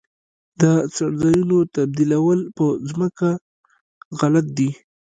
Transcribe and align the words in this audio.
د 0.61 0.63
څړځایونو 0.95 1.57
تبدیلول 1.75 2.39
په 2.57 2.65
ځمکو 2.89 3.29
غلط 4.19 4.47
دي. 4.57 4.69